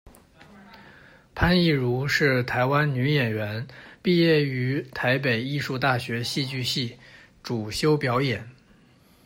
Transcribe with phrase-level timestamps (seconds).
[1.35, 3.67] 潘奕如是台湾女演员，
[4.01, 6.97] 毕业于台北艺术大学戏剧系，
[7.43, 8.49] 主修表演。